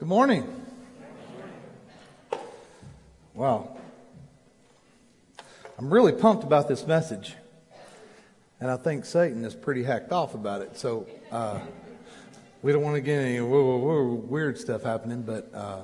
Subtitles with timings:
[0.00, 0.50] Good morning.
[3.34, 3.76] Wow.
[5.78, 7.34] I'm really pumped about this message.
[8.60, 10.78] And I think Satan is pretty hacked off about it.
[10.78, 11.60] So uh,
[12.62, 15.82] we don't want to get any whoa, whoa, whoa, weird stuff happening, but uh,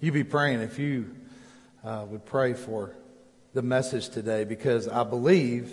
[0.00, 1.12] you be praying if you
[1.82, 2.94] uh, would pray for
[3.54, 5.72] the message today because I believe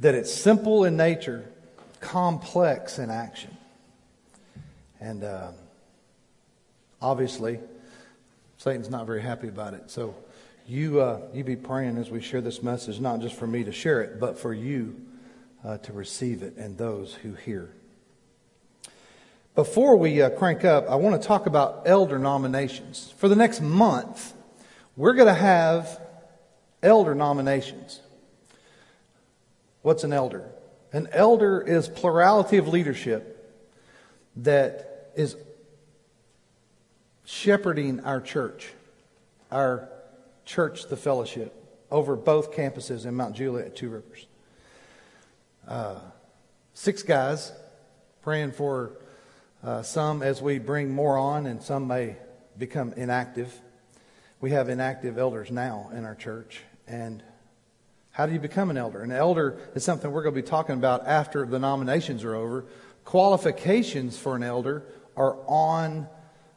[0.00, 1.48] that it's simple in nature,
[2.00, 3.56] complex in action.
[5.00, 5.52] And uh,
[7.02, 7.58] obviously,
[8.56, 9.90] Satan's not very happy about it.
[9.90, 10.14] So
[10.66, 13.72] you, uh, you be praying as we share this message, not just for me to
[13.72, 14.96] share it, but for you
[15.64, 17.70] uh, to receive it and those who hear.
[19.54, 23.12] Before we uh, crank up, I want to talk about elder nominations.
[23.18, 24.32] For the next month,
[24.96, 26.00] we're going to have
[26.82, 28.00] elder nominations.
[29.82, 30.48] What's an elder?
[30.92, 33.54] An elder is plurality of leadership
[34.36, 35.36] that is
[37.24, 38.72] shepherding our church,
[39.50, 39.88] our
[40.44, 41.54] church, the fellowship,
[41.90, 44.26] over both campuses in Mount Juliet Two Rivers.
[45.66, 45.96] Uh,
[46.74, 47.52] six guys
[48.22, 48.92] praying for
[49.62, 52.16] uh, some as we bring more on, and some may
[52.58, 53.60] become inactive.
[54.40, 56.62] We have inactive elders now in our church.
[56.88, 57.22] And
[58.10, 59.02] how do you become an elder?
[59.02, 62.64] An elder is something we're going to be talking about after the nominations are over.
[63.04, 64.84] Qualifications for an elder
[65.16, 66.08] are on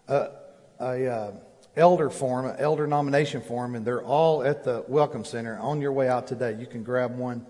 [0.08, 0.30] a,
[0.80, 1.32] a uh,
[1.76, 5.58] elder form, an elder nomination form, and they're all at the Welcome Center.
[5.60, 7.46] On your way out today, you can grab one.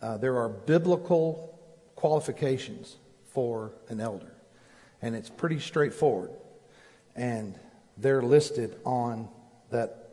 [0.00, 1.58] Uh, there are biblical
[1.94, 2.96] qualifications
[3.32, 4.32] for an elder,
[5.00, 6.30] and it's pretty straightforward.
[7.14, 7.54] And
[7.98, 9.28] they're listed on
[9.70, 10.08] that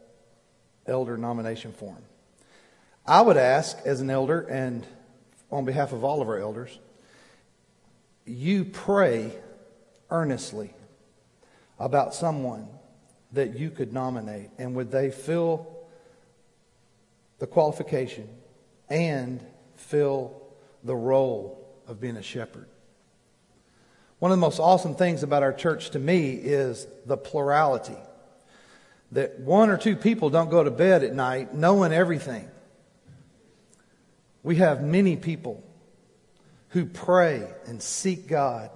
[0.85, 2.03] elder nomination form.
[3.05, 4.85] I would ask, as an elder, and
[5.51, 6.77] on behalf of all of our elders,
[8.25, 9.31] you pray
[10.11, 10.73] earnestly
[11.79, 12.67] about someone
[13.31, 15.67] that you could nominate, and would they fill
[17.37, 18.27] the qualification
[18.89, 19.43] and
[19.75, 20.41] fill
[20.83, 22.67] the role of being a shepherd?
[24.19, 27.95] One of the most awesome things about our church to me is the plurality
[29.11, 32.47] that one or two people don't go to bed at night knowing everything.
[34.43, 35.63] We have many people
[36.69, 38.69] who pray and seek God.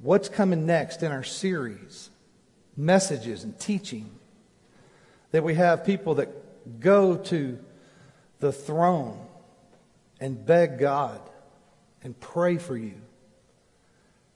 [0.00, 2.10] What's coming next in our series,
[2.76, 4.10] messages and teaching?
[5.32, 7.58] That we have people that go to
[8.38, 9.18] the throne
[10.20, 11.20] and beg God
[12.02, 12.94] and pray for you.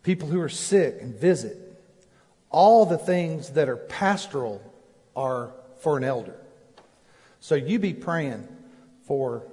[0.02, 1.56] People who are sick and visit.
[2.50, 4.60] All the things that are pastoral
[5.14, 6.36] are for an elder.
[7.38, 8.48] So you be praying
[9.06, 9.44] for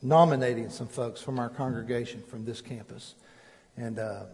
[0.00, 3.14] nominating some folks from our congregation from this campus.
[3.76, 4.24] And uh,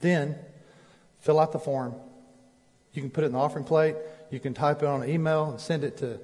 [0.00, 0.36] then
[1.20, 1.94] fill out the form.
[2.92, 3.96] You can put it in the offering plate.
[4.30, 6.18] You can type it on an email and send it to,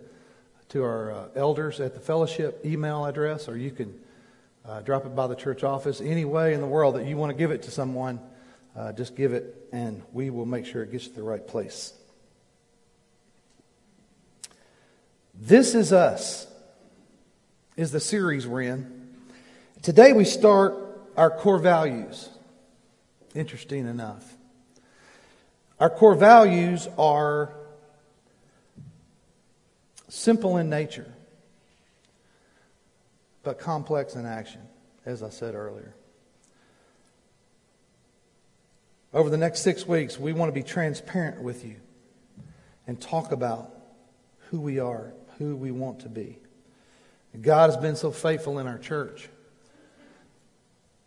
[0.70, 3.98] to our uh, elders at the fellowship email address, or you can
[4.64, 6.00] uh, drop it by the church office.
[6.00, 8.20] Any way in the world that you want to give it to someone,
[8.76, 11.92] uh, just give it, and we will make sure it gets to the right place.
[15.34, 16.46] This is Us
[17.76, 19.08] is the series we're in.
[19.82, 20.74] Today we start
[21.16, 22.28] our core values.
[23.34, 24.36] Interesting enough.
[25.80, 27.52] Our core values are
[30.08, 31.12] simple in nature,
[33.42, 34.60] but complex in action,
[35.06, 35.94] as I said earlier.
[39.14, 41.76] Over the next six weeks, we want to be transparent with you
[42.86, 43.70] and talk about
[44.50, 45.12] who we are
[45.42, 46.38] who we want to be.
[47.40, 49.28] God has been so faithful in our church.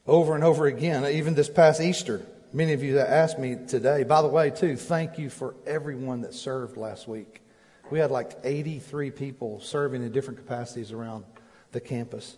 [0.07, 2.23] Over and over again, even this past Easter,
[2.53, 6.21] many of you that asked me today, by the way, too, thank you for everyone
[6.21, 7.41] that served last week.
[7.89, 11.25] We had like 83 people serving in different capacities around
[11.71, 12.37] the campus.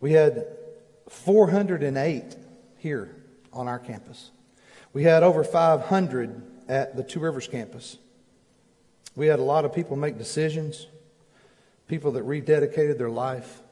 [0.00, 0.46] We had
[1.08, 2.36] 408
[2.78, 3.16] here
[3.52, 4.30] on our campus.
[4.92, 7.98] We had over 500 at the Two Rivers campus.
[9.16, 10.86] We had a lot of people make decisions,
[11.88, 13.62] people that rededicated their life,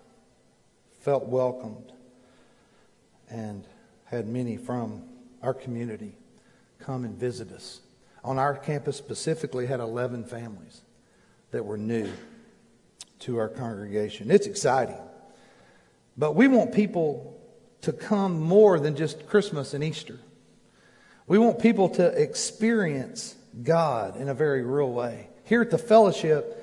[1.01, 1.92] felt welcomed,
[3.33, 3.67] and
[4.05, 5.03] had many from
[5.43, 6.15] our community
[6.79, 7.81] come and visit us.
[8.23, 10.83] On our campus specifically, had 11 families
[11.51, 12.09] that were new
[13.21, 14.31] to our congregation.
[14.31, 14.99] It's exciting.
[16.17, 17.41] But we want people
[17.81, 20.19] to come more than just Christmas and Easter.
[21.27, 25.29] We want people to experience God in a very real way.
[25.45, 26.59] Here at the fellowship,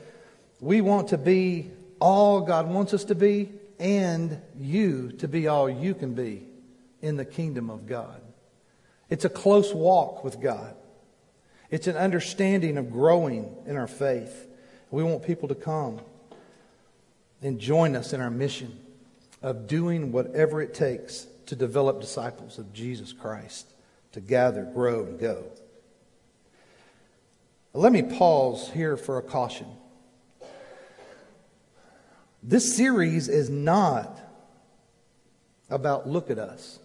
[0.62, 3.50] we want to be all God wants us to be
[3.80, 6.49] and you to be all you can be
[7.01, 8.22] in the kingdom of God.
[9.10, 10.75] It's a close walk with God.
[11.69, 14.48] It's an understanding of growing in our faith.
[14.92, 16.00] We want people to come
[17.42, 18.78] and join us in our mission
[19.42, 23.68] of doing whatever it takes to develop disciples of Jesus Christ,
[24.12, 25.46] to gather, grow, and go.
[27.74, 29.68] Let me pause here for a caution.
[32.42, 34.19] This series is not
[35.69, 36.80] about look at us.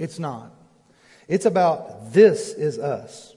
[0.00, 0.50] It's not.
[1.28, 3.36] It's about this is us.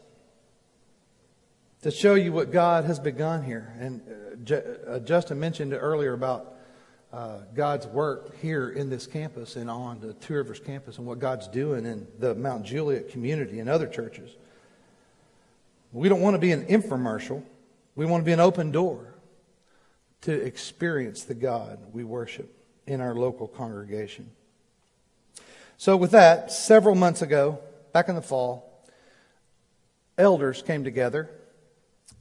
[1.81, 3.75] To show you what God has begun here.
[3.77, 4.01] And
[4.49, 6.55] uh, uh, Justin mentioned earlier about
[7.11, 11.19] uh, God's work here in this campus and on the Two Rivers campus and what
[11.19, 14.31] God's doing in the Mount Juliet community and other churches.
[15.91, 17.43] We don't want to be an infomercial.
[17.95, 19.13] We want to be an open door
[20.21, 22.57] to experience the God we worship
[22.87, 24.31] in our local congregation.
[25.83, 27.59] So, with that, several months ago,
[27.91, 28.87] back in the fall,
[30.17, 31.29] elders came together.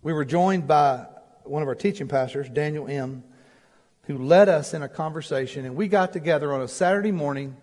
[0.02, 1.06] We were joined by
[1.44, 3.22] one of our teaching pastors, Daniel M.,
[4.08, 7.56] who led us in a conversation, and we got together on a Saturday morning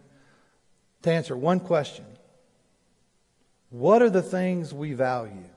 [1.02, 2.06] to answer one question
[3.70, 5.50] What are the things we value?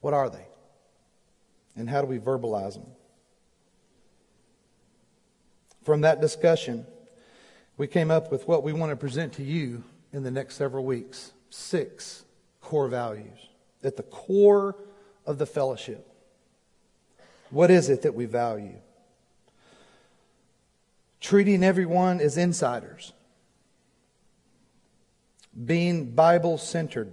[0.00, 0.46] What are they?
[1.76, 2.86] And how do we verbalize them?
[5.82, 6.86] From that discussion,
[7.78, 10.84] we came up with what we want to present to you in the next several
[10.84, 11.32] weeks.
[11.48, 12.24] Six
[12.60, 13.38] core values.
[13.82, 14.76] At the core
[15.24, 16.04] of the fellowship.
[17.50, 18.74] What is it that we value?
[21.20, 23.12] Treating everyone as insiders,
[25.64, 27.12] being Bible centered,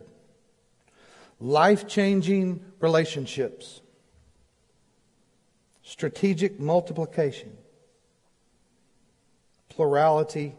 [1.39, 3.81] life changing relationships,
[5.83, 7.57] strategic multiplication,
[9.75, 10.55] plurality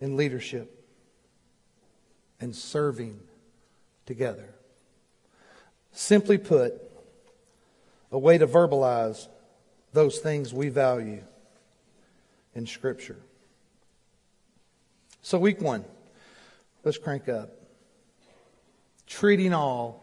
[0.00, 0.84] in leadership,
[2.40, 3.18] and serving
[4.06, 4.48] together.
[5.92, 6.74] Simply put,
[8.12, 9.28] a way to verbalize
[9.92, 11.22] those things we value
[12.54, 13.18] in Scripture.
[15.22, 15.84] So, week one,
[16.82, 17.50] let's crank up.
[19.06, 20.02] Treating all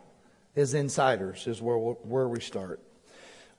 [0.56, 2.80] as insiders is where, where we start.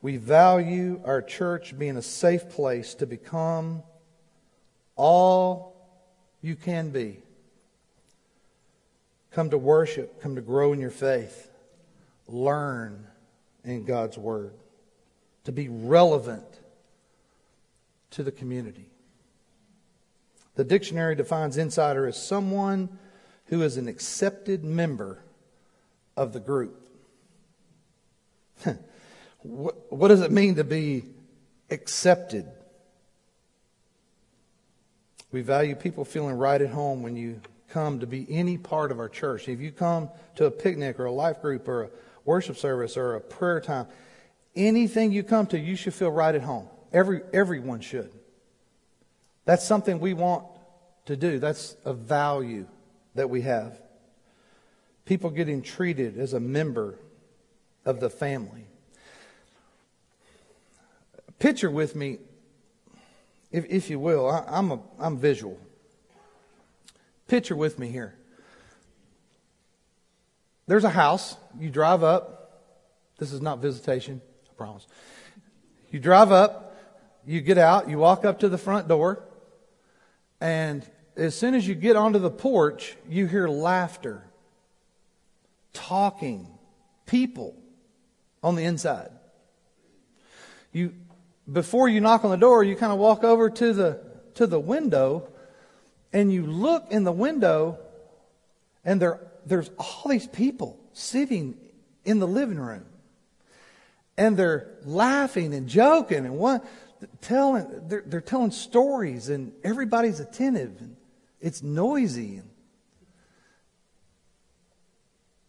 [0.00, 3.82] We value our church being a safe place to become
[4.98, 5.74] all
[6.42, 7.20] you can be.
[9.30, 11.48] Come to worship, come to grow in your faith,
[12.26, 13.06] learn
[13.64, 14.52] in God's Word,
[15.44, 16.44] to be relevant
[18.10, 18.90] to the community.
[20.56, 22.98] The dictionary defines insider as someone
[23.46, 25.22] who is an accepted member
[26.16, 26.88] of the group.
[29.42, 31.04] what, what does it mean to be
[31.70, 32.46] accepted?
[35.30, 38.98] We value people feeling right at home when you come to be any part of
[38.98, 39.48] our church.
[39.48, 41.90] If you come to a picnic or a life group or a
[42.24, 43.86] worship service or a prayer time,
[44.56, 46.66] anything you come to, you should feel right at home.
[46.92, 48.10] Every, everyone should.
[49.44, 50.44] That's something we want
[51.06, 51.38] to do.
[51.38, 52.66] That's a value
[53.14, 53.78] that we have.
[55.04, 56.98] People getting treated as a member
[57.84, 58.66] of the family.
[61.38, 62.18] Picture with me
[63.50, 65.58] if, if you will, I, I'm, a, I'm visual.
[67.26, 68.14] Picture with me here.
[70.66, 71.36] There's a house.
[71.58, 72.38] You drive up.
[73.18, 74.86] This is not visitation, I promise.
[75.90, 76.76] You drive up,
[77.26, 79.24] you get out, you walk up to the front door,
[80.40, 84.22] and as soon as you get onto the porch, you hear laughter,
[85.72, 86.46] talking,
[87.06, 87.56] people
[88.42, 89.10] on the inside.
[90.72, 90.94] You
[91.50, 94.00] before you knock on the door, you kind of walk over to the,
[94.34, 95.28] to the window
[96.12, 97.78] and you look in the window
[98.84, 101.56] and there, there's all these people sitting
[102.04, 102.84] in the living room.
[104.16, 106.60] And they're laughing and joking and one,
[107.20, 110.96] telling, they're, they're telling stories and everybody's attentive and
[111.40, 112.42] it's noisy.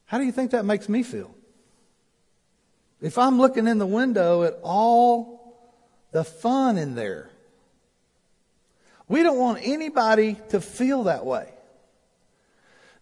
[0.06, 1.34] How do you think that makes me feel?
[3.02, 5.39] If I'm looking in the window at all
[6.12, 7.30] the fun in there.
[9.08, 11.50] We don't want anybody to feel that way.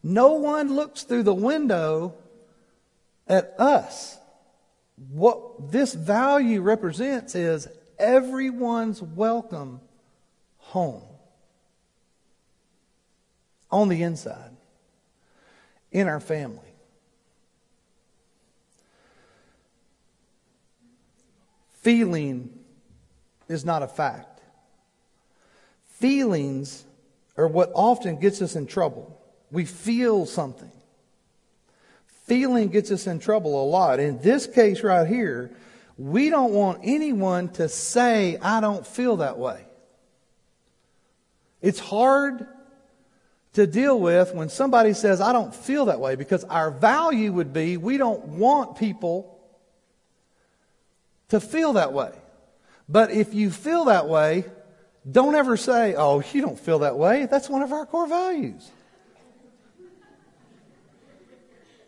[0.02, 2.16] No one looks through the window
[3.28, 4.18] at us.
[5.12, 7.68] What this value represents is
[8.00, 9.82] everyone's welcome
[10.58, 11.04] home.
[13.70, 14.52] On the inside,
[15.92, 16.62] in our family.
[21.82, 22.57] Feeling
[23.48, 24.42] is not a fact.
[26.00, 26.84] Feelings
[27.38, 29.20] are what often gets us in trouble.
[29.52, 30.72] We feel something.
[32.26, 34.00] Feeling gets us in trouble a lot.
[34.00, 35.52] In this case right here,
[35.98, 39.66] we don't want anyone to say, I don't feel that way.
[41.62, 42.46] It's hard
[43.54, 47.54] to deal with when somebody says, I don't feel that way, because our value would
[47.54, 49.40] be we don't want people
[51.30, 52.12] to feel that way.
[52.90, 54.46] But if you feel that way,
[55.10, 57.26] don't ever say, Oh, you don't feel that way.
[57.26, 58.70] That's one of our core values.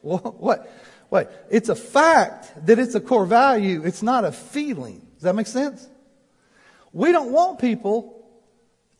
[0.02, 0.72] Well, what?
[1.10, 3.84] Wait, it's a fact that it's a core value.
[3.84, 5.06] It's not a feeling.
[5.16, 5.88] Does that make sense?
[6.94, 8.26] We don't want people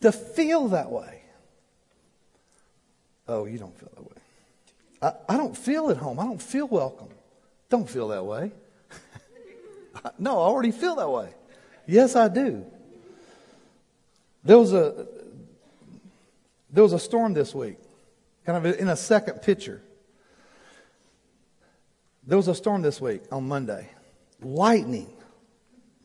[0.02, 1.22] to feel that way.
[3.28, 4.22] Oh, you don't feel that way.
[5.02, 6.20] I, I don't feel at home.
[6.20, 7.10] I don't feel welcome.
[7.70, 8.52] Don't feel that way.
[10.20, 11.30] no, I already feel that way.
[11.90, 12.68] Yes, I do.
[14.44, 15.08] There was a
[16.70, 17.78] there was a storm this week,
[18.46, 19.82] kind of in a second picture.
[22.28, 23.90] There was a storm this week on Monday.
[24.40, 25.12] Lightning.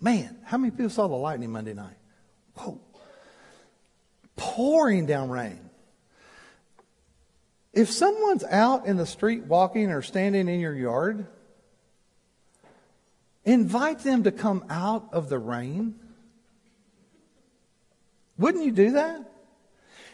[0.00, 1.96] Man, how many people saw the lightning Monday night?
[2.54, 2.80] Whoa.
[4.36, 5.60] Pouring down rain.
[7.74, 11.26] If someone's out in the street walking or standing in your yard,
[13.44, 15.94] invite them to come out of the rain.
[18.38, 19.30] Wouldn't you do that?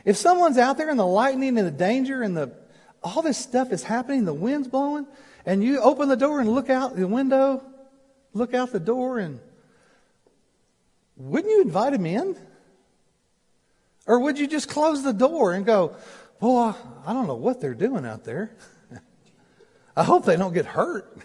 [0.04, 2.52] If someone's out there and the lightning and the danger and the
[3.02, 5.06] all this stuff is happening, the wind's blowing,
[5.46, 7.62] and you open the door and look out the window,
[8.34, 9.40] look out the door, and
[11.16, 12.37] wouldn't you invite him in?
[14.06, 15.96] Or would you just close the door and go,
[16.40, 16.72] Boy,
[17.06, 18.56] I don't know what they're doing out there.
[19.96, 21.16] I hope they don't get hurt.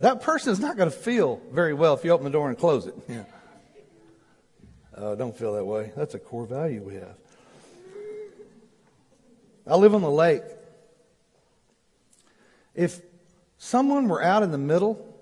[0.00, 2.58] That person is not going to feel very well if you open the door and
[2.58, 2.94] close it.
[3.08, 3.24] Yeah.
[4.94, 5.92] Uh, don't feel that way.
[5.96, 7.16] That's a core value we have.
[9.66, 10.42] I live on the lake.
[12.74, 13.00] If
[13.58, 15.14] someone were out in the middle,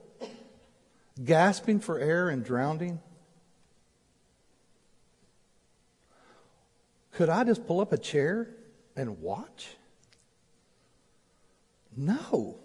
[1.25, 3.01] gasping for air and drowning,
[7.13, 8.49] could I just pull up a chair
[8.97, 9.69] and watch?
[11.97, 12.59] No.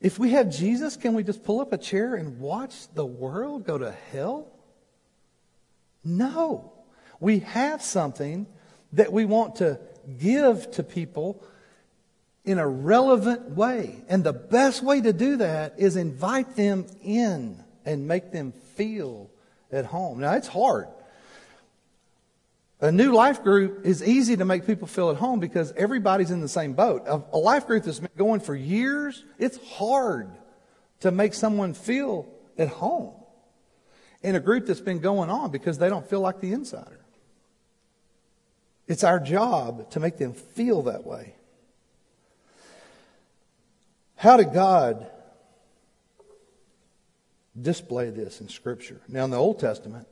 [0.00, 3.64] If we have Jesus, can we just pull up a chair and watch the world
[3.64, 4.46] go to hell?
[6.04, 6.72] No.
[7.20, 8.46] We have something
[8.92, 9.80] that we want to
[10.18, 11.42] give to people
[12.44, 14.02] in a relevant way.
[14.08, 19.30] And the best way to do that is invite them in and make them feel
[19.72, 20.20] at home.
[20.20, 20.88] Now, it's hard.
[22.80, 26.40] A new life group is easy to make people feel at home because everybody's in
[26.40, 27.02] the same boat.
[27.06, 30.30] A, life group that's been going for years, it's hard
[31.00, 33.14] to make someone feel at home
[34.22, 37.00] in a group that's been going on because they don't feel like the insider.
[38.86, 41.34] It's our job to make them feel that way.
[44.14, 45.06] How did God
[47.60, 49.00] display this in Scripture?
[49.08, 50.06] Now, in the Old Testament,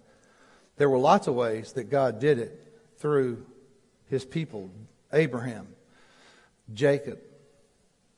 [0.76, 2.61] there were lots of ways that God did it
[2.99, 3.45] through
[4.09, 4.71] his people
[5.12, 5.68] Abraham,
[6.75, 7.21] Jacob,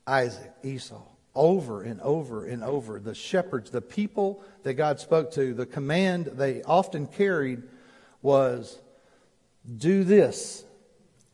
[0.07, 1.03] Isaac, Esau,
[1.35, 2.99] over and over and over.
[2.99, 7.63] The shepherds, the people that God spoke to, the command they often carried
[8.23, 8.79] was
[9.77, 10.65] do this,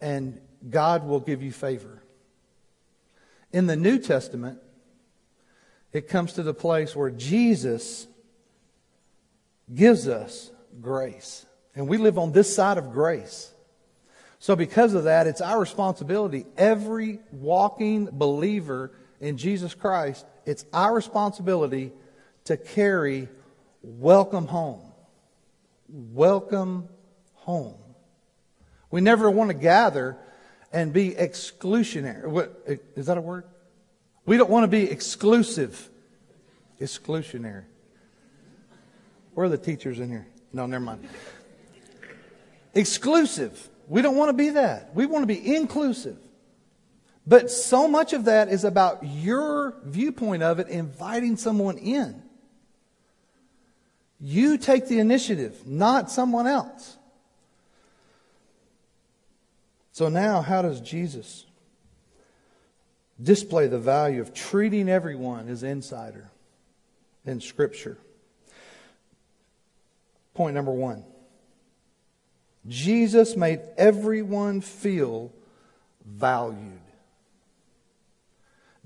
[0.00, 2.02] and God will give you favor.
[3.52, 4.58] In the New Testament,
[5.92, 8.08] it comes to the place where Jesus
[9.72, 10.50] gives us
[10.80, 11.46] grace.
[11.74, 13.52] And we live on this side of grace.
[14.38, 16.46] So, because of that, it's our responsibility.
[16.56, 21.92] Every walking believer in Jesus Christ, it's our responsibility
[22.44, 23.28] to carry
[23.82, 24.82] welcome home.
[25.88, 26.88] Welcome
[27.34, 27.76] home.
[28.90, 30.16] We never want to gather
[30.72, 32.26] and be exclusionary.
[32.26, 33.44] What, is that a word?
[34.26, 35.88] We don't want to be exclusive.
[36.80, 37.64] Exclusionary.
[39.34, 40.26] Where are the teachers in here?
[40.54, 41.08] No, never mind.
[42.74, 43.68] Exclusive.
[43.88, 44.94] We don't want to be that.
[44.94, 46.16] We want to be inclusive.
[47.26, 52.22] But so much of that is about your viewpoint of it, inviting someone in.
[54.20, 56.96] You take the initiative, not someone else.
[59.92, 61.46] So now, how does Jesus
[63.20, 66.30] display the value of treating everyone as insider
[67.24, 67.98] in Scripture?
[70.34, 71.04] Point number one
[72.66, 75.32] Jesus made everyone feel
[76.04, 76.80] valued.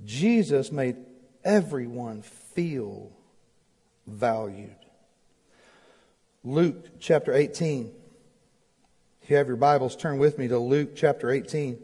[0.05, 0.97] Jesus made
[1.45, 3.11] everyone feel
[4.07, 4.75] valued.
[6.45, 7.93] Luke chapter 18.
[9.23, 11.79] If you have your Bibles, turn with me to Luke chapter 18,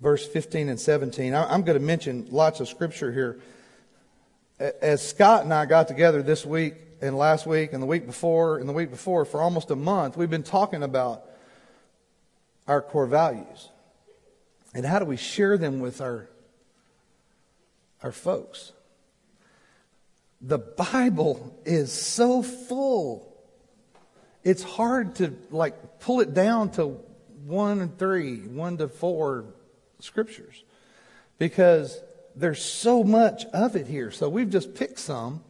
[0.00, 1.34] verse 15 and 17.
[1.34, 3.38] I'm going to mention lots of scripture here.
[4.58, 8.58] As Scott and I got together this week and last week and the week before
[8.58, 11.24] and the week before for almost a month, we've been talking about
[12.66, 13.68] our core values
[14.74, 16.28] and how do we share them with our,
[18.02, 18.72] our folks.
[20.40, 23.32] The Bible is so full.
[24.44, 27.00] It's hard to like pull it down to
[27.44, 29.46] one and three, one to four
[30.00, 30.62] scriptures
[31.38, 32.00] because
[32.34, 34.10] there's so much of it here.
[34.10, 35.42] So we've just picked some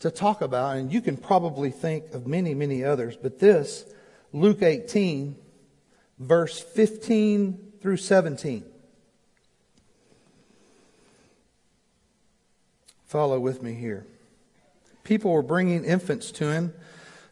[0.00, 3.16] to talk about, and you can probably think of many, many others.
[3.16, 3.84] But this,
[4.32, 5.36] Luke 18,
[6.18, 8.64] verse 15 through 17.
[13.06, 14.06] Follow with me here.
[15.02, 16.74] People were bringing infants to him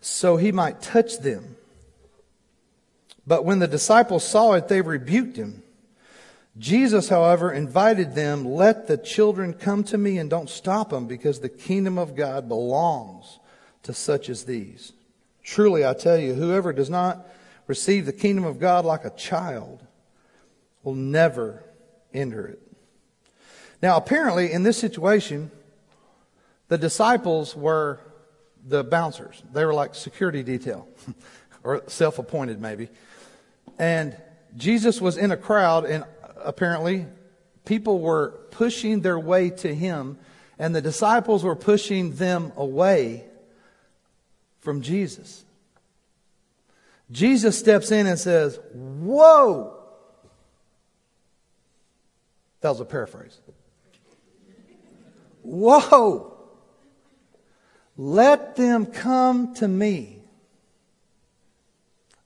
[0.01, 1.57] so he might touch them.
[3.27, 5.63] But when the disciples saw it, they rebuked him.
[6.59, 11.41] Jesus, however, invited them, let the children come to me and don't stop them because
[11.41, 13.39] the kingdom of God belongs
[13.83, 14.93] to such as these.
[15.43, 17.27] Truly, I tell you, whoever does not
[17.67, 19.87] receive the kingdom of God like a child
[20.83, 21.63] will never
[22.15, 22.61] enter it.
[23.83, 25.51] Now, apparently, in this situation,
[26.69, 28.01] the disciples were
[28.67, 29.43] the bouncers.
[29.53, 30.89] They were like security detail,
[31.63, 32.89] or self appointed, maybe.
[33.79, 34.17] And
[34.57, 36.05] Jesus was in a crowd, and
[36.47, 37.07] apparently,
[37.67, 40.19] people were pushing their way to him,
[40.59, 43.25] and the disciples were pushing them away
[44.61, 45.45] from Jesus.
[47.11, 49.77] Jesus steps in and says, Whoa!
[52.63, 53.39] That was a paraphrase.
[55.43, 56.33] Whoa!
[57.97, 60.19] Let them come to me.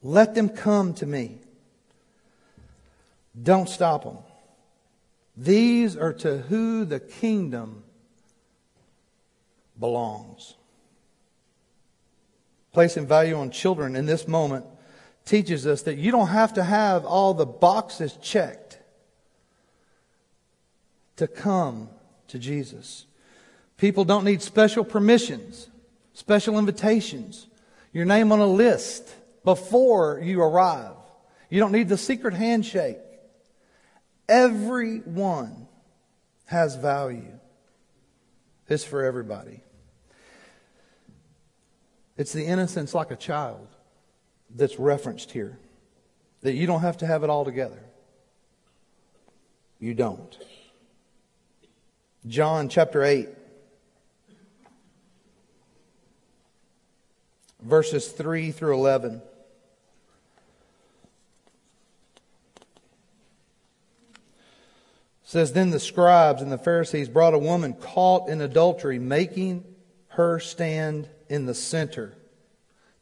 [0.02, 1.38] Let them come to me.
[3.42, 4.18] Don't stop them.
[5.36, 7.84] These are to who the kingdom
[9.78, 10.54] belongs.
[12.72, 14.66] Placing value on children in this moment
[15.24, 18.78] teaches us that you don't have to have all the boxes checked
[21.16, 21.88] to come
[22.28, 23.06] to Jesus.
[23.76, 25.68] People don't need special permissions,
[26.12, 27.46] special invitations,
[27.92, 30.92] your name on a list before you arrive.
[31.48, 32.98] You don't need the secret handshake.
[34.30, 35.66] Everyone
[36.46, 37.40] has value.
[38.68, 39.60] It's for everybody.
[42.16, 43.66] It's the innocence like a child
[44.54, 45.58] that's referenced here.
[46.42, 47.82] That you don't have to have it all together.
[49.80, 50.38] You don't.
[52.28, 53.28] John chapter 8,
[57.62, 59.22] verses 3 through 11.
[65.30, 69.64] Says then the scribes and the Pharisees brought a woman caught in adultery making
[70.08, 72.14] her stand in the center.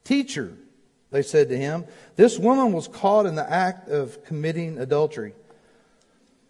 [0.04, 0.52] Teacher,
[1.10, 1.86] they said to him,
[2.16, 5.32] this woman was caught in the act of committing adultery.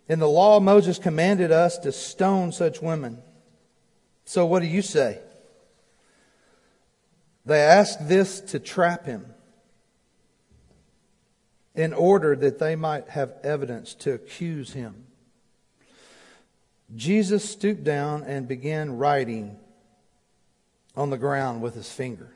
[0.08, 3.22] In the law, Moses commanded us to stone such women.
[4.24, 5.20] So what do you say?
[7.46, 9.26] They asked this to trap him
[11.76, 15.04] in order that they might have evidence to accuse him.
[16.94, 19.58] Jesus stooped down and began writing
[20.96, 22.32] on the ground with his finger.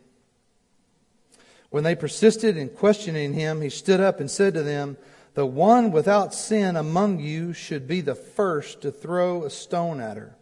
[1.71, 4.99] When they persisted in questioning him, he stood up and said to them,
[5.35, 10.19] The one without sin among you should be the first to throw a stone at
[10.19, 10.37] her.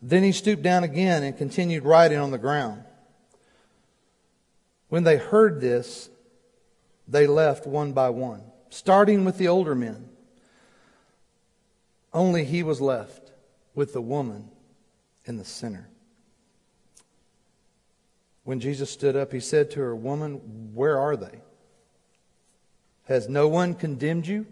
[0.00, 2.84] Then he stooped down again and continued writing on the ground.
[4.88, 6.08] When they heard this,
[7.06, 10.08] they left one by one, starting with the older men.
[12.12, 13.32] Only he was left
[13.74, 14.50] with the woman
[15.24, 15.88] in the center.
[18.44, 21.40] When Jesus stood up, he said to her, Woman, where are they?
[23.04, 24.46] Has no one condemned you?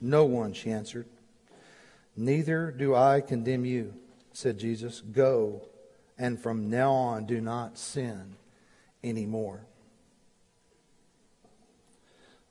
[0.00, 1.06] No one, she answered.
[2.16, 3.94] Neither do I condemn you,
[4.32, 5.00] said Jesus.
[5.00, 5.62] Go,
[6.18, 8.36] and from now on do not sin
[9.02, 9.60] anymore.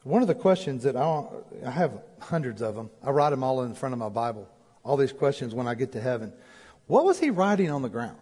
[0.03, 1.23] One of the questions that I,
[1.65, 2.89] I have hundreds of them.
[3.03, 4.47] I write them all in front of my Bible.
[4.83, 6.33] All these questions when I get to heaven.
[6.87, 8.17] What was he writing on the ground?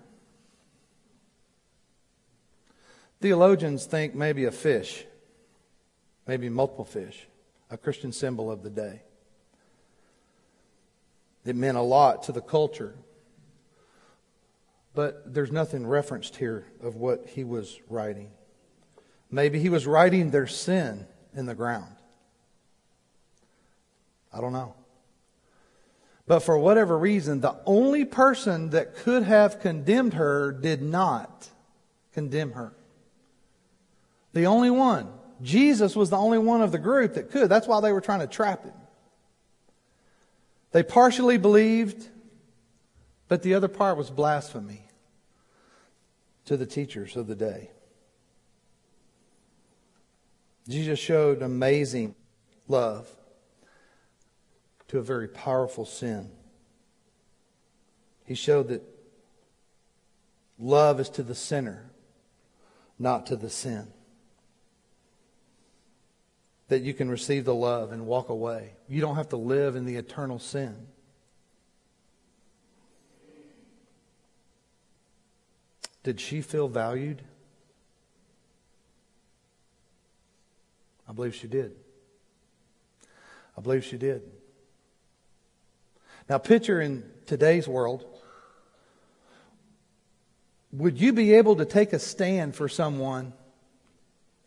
[3.21, 5.05] Theologians think maybe a fish,
[6.27, 7.27] maybe multiple fish,
[7.69, 9.01] a Christian symbol of the day.
[11.45, 12.95] It meant a lot to the culture.
[14.93, 18.31] but there's nothing referenced here of what he was writing.
[19.29, 21.95] Maybe he was writing their sin in the ground.
[24.33, 24.75] I don't know.
[26.27, 31.49] But for whatever reason, the only person that could have condemned her did not
[32.13, 32.73] condemn her.
[34.33, 35.09] The only one.
[35.41, 37.49] Jesus was the only one of the group that could.
[37.49, 38.73] That's why they were trying to trap him.
[40.71, 42.09] They partially believed,
[43.27, 44.87] but the other part was blasphemy
[46.45, 47.71] to the teachers of the day.
[50.67, 52.15] Jesus showed amazing
[52.67, 53.07] love
[54.89, 56.29] to a very powerful sin.
[58.25, 58.83] He showed that
[60.59, 61.89] love is to the sinner,
[62.99, 63.87] not to the sin.
[66.67, 68.73] That you can receive the love and walk away.
[68.89, 70.87] You don't have to live in the eternal sin.
[76.03, 77.21] Did she feel valued?
[81.07, 81.75] I believe she did.
[83.57, 84.21] I believe she did.
[86.29, 88.05] Now, picture in today's world,
[90.71, 93.33] would you be able to take a stand for someone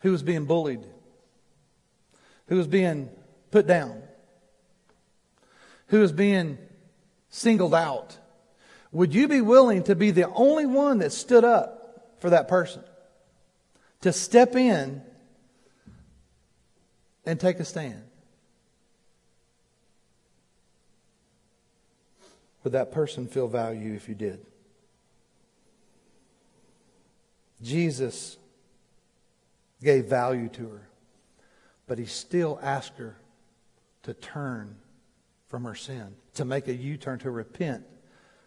[0.00, 0.84] who was being bullied,
[2.48, 3.08] who was being
[3.50, 4.02] put down,
[5.86, 6.58] who was being
[7.30, 8.16] singled out?
[8.92, 12.82] Would you be willing to be the only one that stood up for that person?
[14.02, 15.02] To step in
[17.30, 18.02] and take a stand?
[22.64, 24.44] Would that person feel value if you did?
[27.62, 28.36] Jesus
[29.80, 30.88] gave value to her,
[31.86, 33.16] but he still asked her
[34.02, 34.74] to turn
[35.46, 37.84] from her sin, to make a U turn, to repent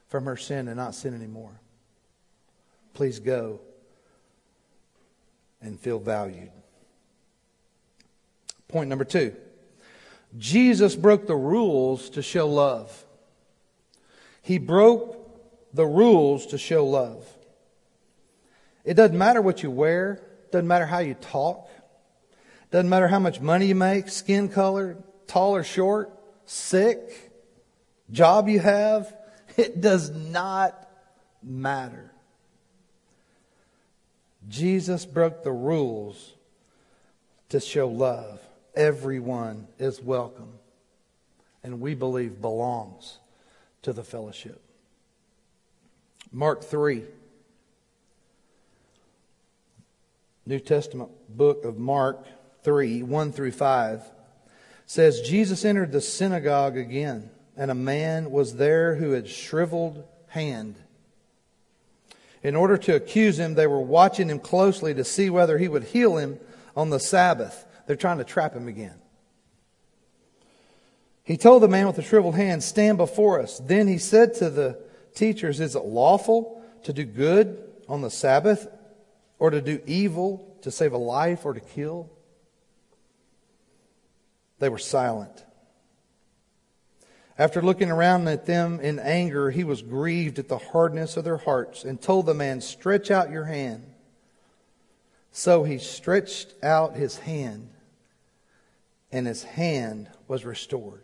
[0.10, 1.62] from her sin and not sin anymore.
[2.94, 3.62] Please go
[5.62, 6.52] and feel valued.
[8.74, 9.36] Point number two
[10.36, 13.06] Jesus broke the rules to show love.
[14.42, 15.16] He broke
[15.76, 17.24] the rules to show love.
[18.84, 20.20] It doesn't matter what you wear,
[20.52, 21.70] doesn't matter how you talk,
[22.72, 26.12] doesn't matter how much money you make, skin color, tall or short,
[26.46, 27.32] sick,
[28.12, 29.16] job you have.
[29.56, 30.90] It does not
[31.44, 32.12] matter.
[34.50, 36.34] Jesus broke the rules
[37.50, 38.40] to show love.
[38.76, 40.54] Everyone is welcome,
[41.64, 43.20] and we believe belongs
[43.84, 44.62] to the fellowship.
[46.32, 47.04] Mark 3.
[50.46, 52.26] New Testament book of Mark
[52.64, 54.02] 3, 1 through 5
[54.86, 60.76] says Jesus entered the synagogue again, and a man was there who had shriveled hand.
[62.42, 65.86] In order to accuse him, they were watching him closely to see whether he would
[65.86, 66.40] heal him
[66.76, 67.66] on the Sabbath.
[67.86, 69.00] They're trying to trap him again.
[71.24, 73.60] He told the man with the shriveled hand, Stand before us.
[73.60, 74.80] Then he said to the
[75.16, 78.68] teachers, Is it lawful to do good on the Sabbath
[79.40, 82.10] or to do evil, to save a life or to kill?
[84.60, 85.46] They were silent.
[87.38, 91.38] After looking around at them in anger, he was grieved at the hardness of their
[91.38, 93.93] hearts and told the man, Stretch out your hand.
[95.36, 97.70] So he stretched out his hand,
[99.12, 101.04] and his hand was restored.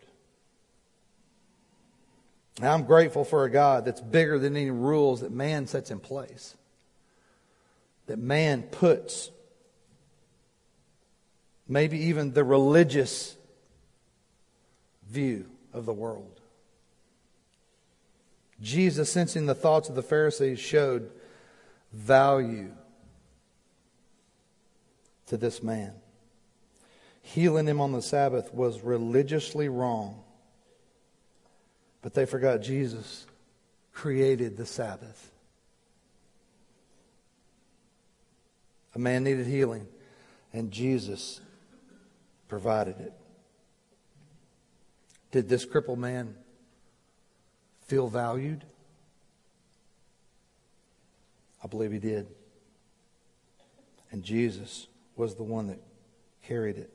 [2.62, 6.56] I'm grateful for a God that's bigger than any rules that man sets in place,
[8.06, 9.32] that man puts,
[11.68, 13.36] maybe even the religious
[15.10, 16.39] view of the world.
[18.62, 21.10] Jesus, sensing the thoughts of the Pharisees, showed
[21.92, 22.74] value
[25.30, 25.94] to this man.
[27.22, 30.24] Healing him on the Sabbath was religiously wrong
[32.02, 33.26] but they forgot Jesus
[33.94, 35.32] created the Sabbath.
[38.96, 39.88] A man needed healing,
[40.54, 41.42] and Jesus
[42.48, 43.13] provided it.
[45.32, 46.36] Did this crippled man
[47.86, 48.63] feel valued?
[51.63, 52.28] I believe he did.
[54.12, 54.88] And Jesus
[55.20, 55.80] was the one that
[56.44, 56.92] carried it.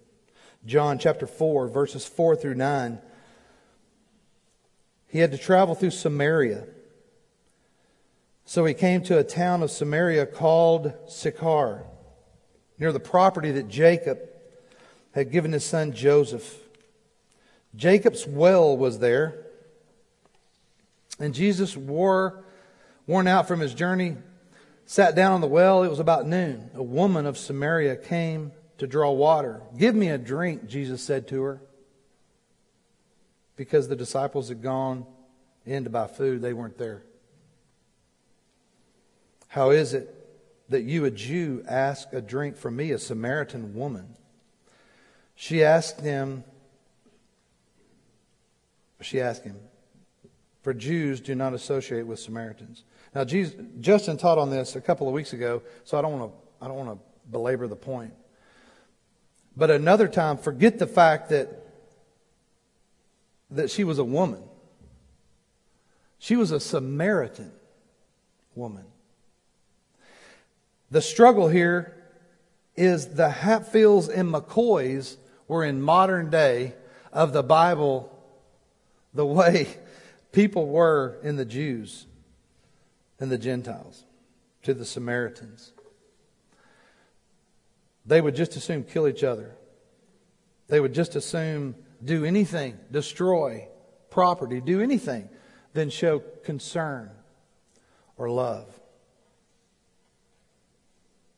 [0.67, 2.99] John chapter 4, verses 4 through 9
[5.07, 6.65] he had to travel through Samaria.
[8.45, 11.85] So he came to a town of Samaria called Sychar,
[12.81, 14.19] near the property that Jacob
[15.13, 16.59] had given his son Joseph.
[17.77, 19.47] Jacob's well was there,
[21.21, 22.43] and Jesus wore,
[23.07, 24.17] Worn out from his journey,
[24.87, 25.83] sat down on the well.
[25.83, 26.71] It was about noon.
[26.75, 29.63] A woman of Samaria came to draw water.
[29.79, 31.61] Give me a drink, Jesus said to her.
[33.57, 35.07] Because the disciples had gone
[35.65, 37.03] in to buy food, they weren't there.
[39.49, 40.13] How is it
[40.69, 44.17] that you, a Jew, ask a drink from me, a Samaritan woman?
[45.37, 46.43] She asked him,
[49.01, 49.57] she asked him,
[50.63, 52.83] for Jews do not associate with Samaritans.
[53.15, 56.33] Now, Jesus, Justin taught on this a couple of weeks ago, so I don't want
[56.33, 58.13] to I don't want to belabor the point.
[59.57, 61.49] But another time, forget the fact that
[63.51, 64.43] that she was a woman.
[66.19, 67.53] She was a Samaritan
[68.55, 68.85] woman.
[70.91, 71.95] The struggle here
[72.77, 76.75] is the Hatfields and McCoys were in modern day
[77.13, 78.11] of the Bible
[79.13, 79.69] the way
[80.33, 82.07] people were in the Jews
[83.21, 84.05] and the Gentiles
[84.63, 85.73] to the Samaritans.
[88.07, 89.55] They would just assume kill each other.
[90.69, 93.69] They would just assume do anything, destroy
[94.11, 95.29] property, do anything,
[95.73, 97.11] then show concern
[98.17, 98.69] or love.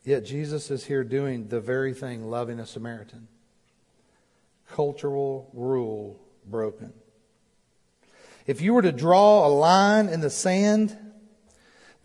[0.05, 3.27] Yet Jesus is here doing the very thing, loving a Samaritan.
[4.69, 6.93] Cultural rule broken.
[8.47, 10.97] If you were to draw a line in the sand,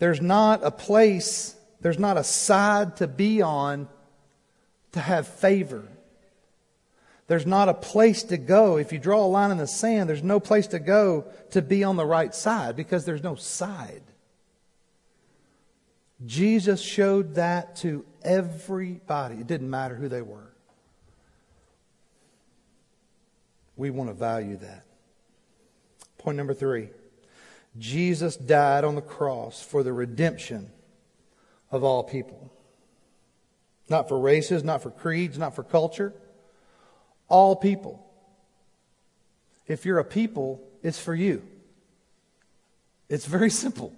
[0.01, 3.87] there's not a place, there's not a side to be on
[4.93, 5.87] to have favor.
[7.27, 8.77] There's not a place to go.
[8.77, 11.83] If you draw a line in the sand, there's no place to go to be
[11.83, 14.01] on the right side because there's no side.
[16.25, 19.35] Jesus showed that to everybody.
[19.35, 20.51] It didn't matter who they were.
[23.77, 24.83] We want to value that.
[26.17, 26.89] Point number three
[27.77, 30.69] Jesus died on the cross for the redemption
[31.71, 32.51] of all people.
[33.89, 36.13] Not for races, not for creeds, not for culture.
[37.27, 38.05] All people.
[39.67, 41.43] If you're a people, it's for you.
[43.09, 43.93] It's very simple,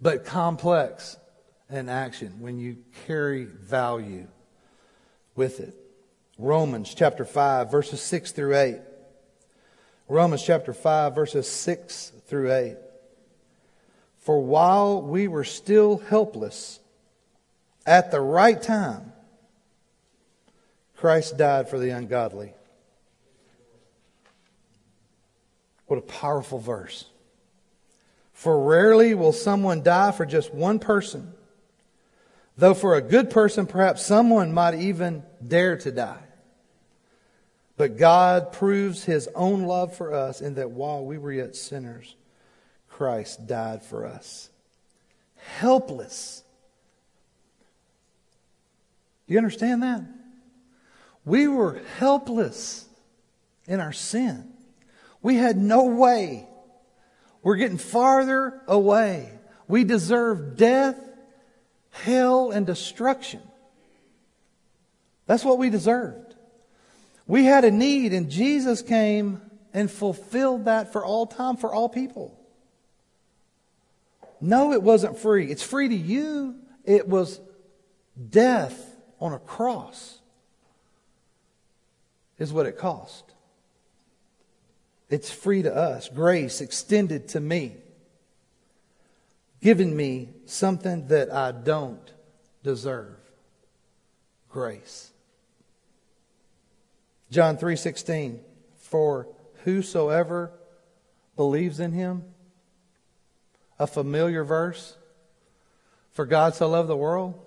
[0.00, 1.16] but complex
[1.70, 4.26] in action when you carry value
[5.34, 5.74] with it.
[6.38, 8.78] Romans chapter 5, verses 6 through 8.
[10.08, 12.76] Romans chapter 5, verses 6 through 8.
[14.18, 16.80] For while we were still helpless,
[17.86, 19.12] at the right time,
[20.96, 22.52] Christ died for the ungodly.
[25.86, 27.06] What a powerful verse.
[28.34, 31.32] For rarely will someone die for just one person,
[32.58, 36.22] though for a good person, perhaps someone might even dare to die.
[37.78, 42.16] But God proves his own love for us in that while we were yet sinners,
[42.98, 44.50] Christ died for us.
[45.36, 46.42] Helpless.
[49.28, 50.02] Do you understand that?
[51.24, 52.88] We were helpless
[53.68, 54.50] in our sin.
[55.22, 56.48] We had no way.
[57.44, 59.30] We're getting farther away.
[59.68, 60.98] We deserve death,
[61.90, 63.42] hell, and destruction.
[65.26, 66.34] That's what we deserved.
[67.28, 69.40] We had a need, and Jesus came
[69.72, 72.34] and fulfilled that for all time, for all people.
[74.40, 75.50] No, it wasn't free.
[75.50, 76.56] It's free to you.
[76.84, 77.40] It was
[78.30, 80.18] death on a cross,
[82.38, 83.24] is what it cost.
[85.10, 86.08] It's free to us.
[86.08, 87.76] Grace extended to me,
[89.60, 92.12] giving me something that I don't
[92.62, 93.16] deserve.
[94.50, 95.10] Grace.
[97.30, 98.40] John 3:16
[98.76, 99.28] For
[99.64, 100.52] whosoever
[101.36, 102.24] believes in him
[103.78, 104.96] a familiar verse?
[106.12, 107.38] For God so loved the world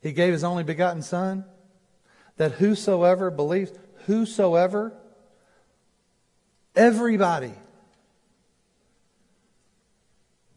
[0.00, 1.44] he gave his only begotten son
[2.36, 3.72] that whosoever believes
[4.06, 4.94] whosoever
[6.74, 7.52] everybody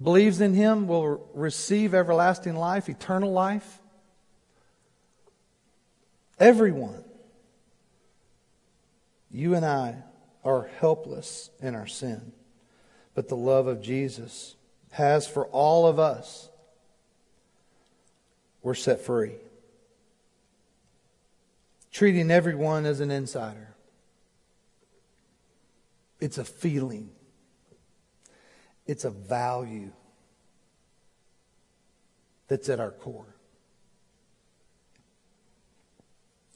[0.01, 3.81] believes in him will receive everlasting life eternal life.
[6.39, 7.03] Everyone
[9.31, 9.95] you and I
[10.43, 12.33] are helpless in our sin,
[13.15, 14.55] but the love of Jesus
[14.91, 16.49] has for all of us.
[18.61, 19.33] We're set free.
[21.91, 23.75] Treating everyone as an insider.
[26.19, 27.09] It's a feeling.
[28.87, 29.91] It's a value
[32.47, 33.35] that's at our core.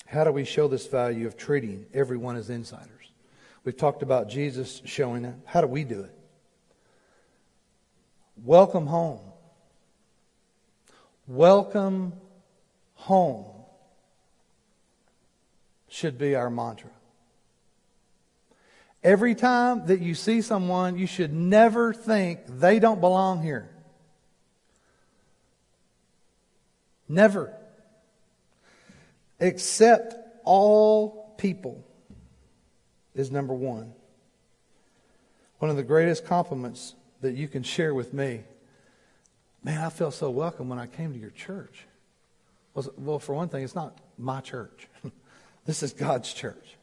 [0.07, 3.11] How do we show this value of treating everyone as insiders?
[3.65, 5.35] We've talked about Jesus showing it.
[5.45, 6.16] How do we do it?
[8.43, 9.19] Welcome home.
[11.27, 12.13] Welcome
[12.93, 13.45] home
[15.89, 16.91] should be our mantra.
[19.03, 23.69] Every time that you see someone, you should never think they don't belong here.
[27.09, 27.53] Never.
[29.39, 31.83] Accept all people
[33.15, 33.93] is number one.
[35.59, 38.41] One of the greatest compliments that you can share with me.
[39.63, 41.85] Man, I felt so welcome when I came to your church.
[42.97, 44.87] Well, for one thing, it's not my church.
[45.65, 46.77] this is God's church.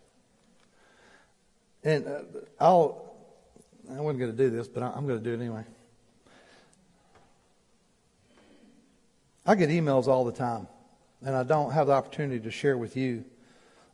[1.85, 2.20] And uh,
[2.59, 3.14] I'll,
[3.90, 5.64] I wasn't going to do this, but I'm going to do it anyway.
[9.47, 10.66] I get emails all the time,
[11.25, 13.25] and I don't have the opportunity to share with you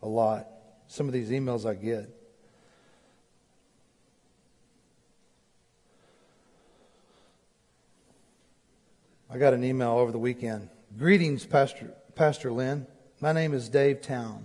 [0.03, 0.47] a lot.
[0.87, 2.09] Some of these emails I get.
[9.33, 10.69] I got an email over the weekend.
[10.99, 12.89] Greetings, Pastor, Pastor Lynn.
[13.21, 14.45] My name is Dave Town.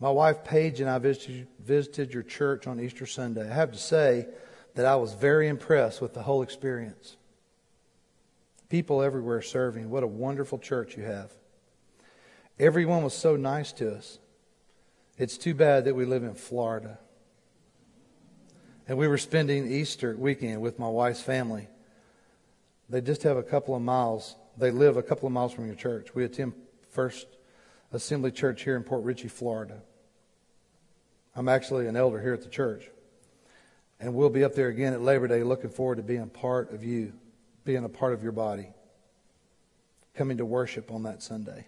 [0.00, 3.50] My wife Paige and I visited, visited your church on Easter Sunday.
[3.50, 4.26] I have to say
[4.74, 7.18] that I was very impressed with the whole experience.
[8.70, 9.90] People everywhere serving.
[9.90, 11.30] What a wonderful church you have.
[12.58, 14.18] Everyone was so nice to us.
[15.18, 16.98] It's too bad that we live in Florida.
[18.88, 21.68] And we were spending Easter weekend with my wife's family.
[22.88, 24.36] They just have a couple of miles.
[24.56, 26.14] They live a couple of miles from your church.
[26.14, 26.54] We attend
[26.90, 27.26] First
[27.92, 29.82] Assembly Church here in Port Richey, Florida.
[31.34, 32.84] I'm actually an elder here at the church.
[33.98, 36.84] And we'll be up there again at Labor Day looking forward to being part of
[36.84, 37.12] you,
[37.64, 38.68] being a part of your body,
[40.14, 41.66] coming to worship on that Sunday.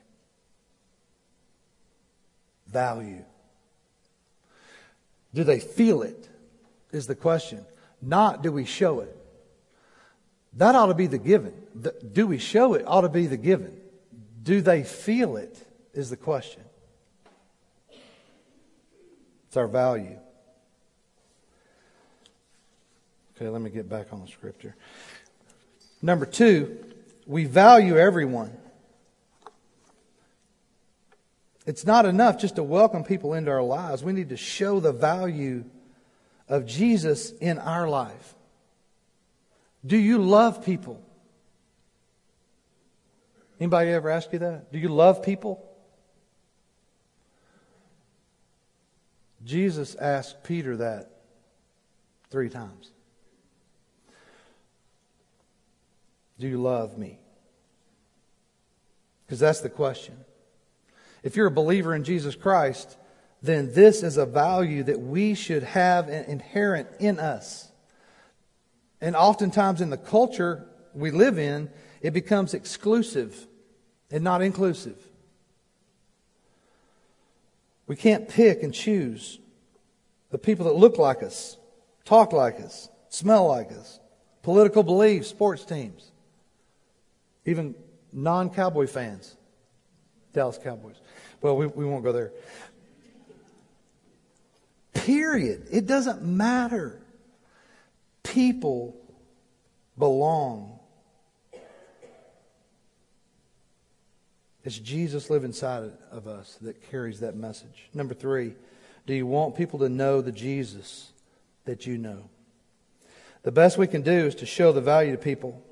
[2.67, 3.25] Value.
[5.35, 6.29] Do they feel it?
[6.91, 7.65] Is the question.
[8.01, 9.15] Not do we show it.
[10.55, 11.55] That ought to be the given.
[11.75, 12.85] The, do we show it?
[12.87, 13.79] Ought to be the given.
[14.43, 15.65] Do they feel it?
[15.95, 16.63] Is the question.
[19.49, 20.19] It's our value.
[23.37, 24.77] Okay, let me get back on the scripture.
[26.03, 26.79] Number two,
[27.27, 28.53] we value everyone.
[31.67, 34.03] It's not enough just to welcome people into our lives.
[34.03, 35.65] We need to show the value
[36.49, 38.35] of Jesus in our life.
[39.85, 41.03] Do you love people?
[43.61, 44.73] Anybody ever ask you that?
[44.73, 45.65] Do you love people?
[49.45, 51.11] Jesus asked Peter that
[52.31, 52.91] three times.
[56.39, 57.19] Do you love me?
[59.27, 60.17] Because that's the question.
[61.23, 62.97] If you're a believer in Jesus Christ,
[63.43, 67.68] then this is a value that we should have inherent in us.
[69.01, 73.47] And oftentimes in the culture we live in, it becomes exclusive
[74.11, 74.97] and not inclusive.
[77.87, 79.39] We can't pick and choose
[80.31, 81.57] the people that look like us,
[82.05, 83.99] talk like us, smell like us,
[84.43, 86.11] political beliefs, sports teams,
[87.47, 87.75] even
[88.13, 89.37] non cowboy fans,
[90.33, 90.97] Dallas Cowboys.
[91.41, 92.33] Well, we, we won't go there.
[94.93, 95.67] Period.
[95.71, 97.01] It doesn't matter.
[98.23, 98.97] People
[99.97, 100.79] belong.
[104.65, 107.89] It's Jesus live inside of us that carries that message.
[107.95, 108.55] Number three,
[109.07, 111.11] do you want people to know the Jesus
[111.65, 112.29] that you know?
[113.45, 115.63] The best we can do is to show the value to people,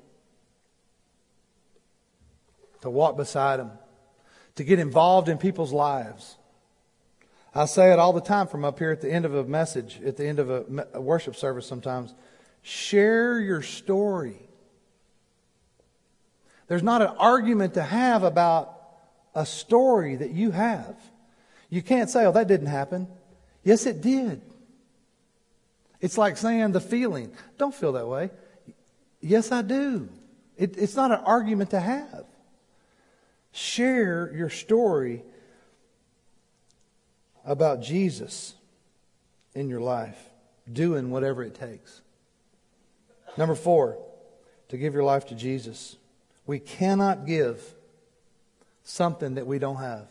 [2.81, 3.71] to walk beside them,
[4.55, 6.37] to get involved in people's lives.
[7.53, 10.01] I say it all the time from up here at the end of a message,
[10.03, 12.15] at the end of a worship service sometimes.
[12.67, 14.35] Share your story.
[16.67, 18.77] There's not an argument to have about
[19.33, 20.97] a story that you have.
[21.69, 23.07] You can't say, oh, that didn't happen.
[23.63, 24.41] Yes, it did.
[26.01, 27.31] It's like saying the feeling.
[27.57, 28.31] Don't feel that way.
[29.21, 30.09] Yes, I do.
[30.57, 32.25] It, it's not an argument to have.
[33.53, 35.23] Share your story
[37.45, 38.55] about Jesus
[39.55, 40.19] in your life,
[40.69, 42.01] doing whatever it takes.
[43.37, 43.99] Number four,
[44.69, 45.95] to give your life to Jesus.
[46.45, 47.75] We cannot give
[48.83, 50.07] something that we don't have.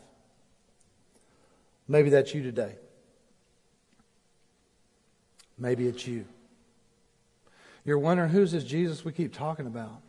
[1.87, 2.75] Maybe that's you today.
[5.57, 6.25] Maybe it's you.
[7.83, 10.01] You're wondering who's this Jesus we keep talking about?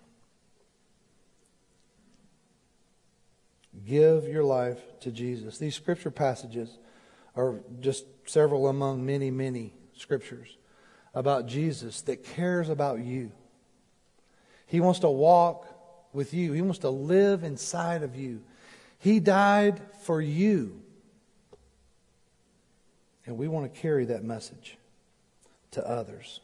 [3.86, 5.58] Give your life to Jesus.
[5.58, 6.78] These scripture passages
[7.36, 10.56] are just several among many, many scriptures
[11.14, 13.32] about Jesus that cares about you.
[14.66, 15.66] He wants to walk
[16.12, 18.42] with you, He wants to live inside of you.
[18.98, 20.82] He died for you.
[23.26, 24.78] And we want to carry that message
[25.72, 26.40] to others.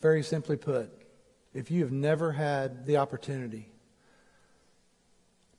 [0.00, 0.90] Very simply put,
[1.52, 3.68] if you have never had the opportunity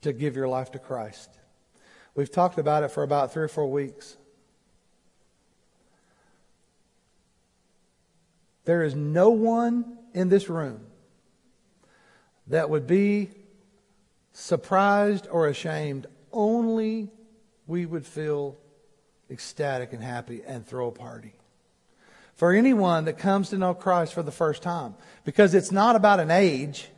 [0.01, 1.29] to give your life to Christ,
[2.17, 4.17] we've talked about it for about three or four weeks.
[8.65, 10.81] There is no one in this room
[12.47, 13.29] that would be
[14.33, 17.09] surprised or ashamed, only
[17.65, 18.57] we would feel
[19.29, 21.33] ecstatic and happy and throw a party.
[22.35, 26.19] For anyone that comes to know Christ for the first time, because it's not about
[26.19, 26.89] an age.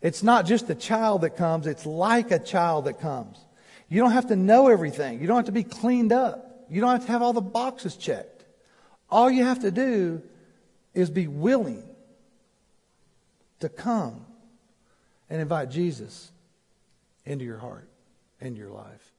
[0.00, 3.43] It's not just a child that comes, it's like a child that comes.
[3.88, 5.20] You don't have to know everything.
[5.20, 6.66] You don't have to be cleaned up.
[6.70, 8.44] You don't have to have all the boxes checked.
[9.10, 10.22] All you have to do
[10.94, 11.84] is be willing
[13.60, 14.24] to come
[15.30, 16.30] and invite Jesus
[17.24, 17.88] into your heart
[18.40, 19.13] and your life.